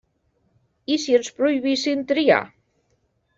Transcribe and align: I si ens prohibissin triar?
I 0.95 0.97
si 1.03 1.17
ens 1.17 1.29
prohibissin 1.41 2.01
triar? 2.13 2.41